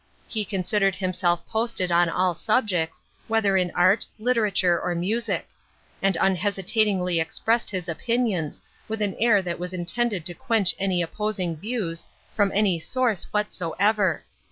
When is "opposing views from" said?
11.03-12.51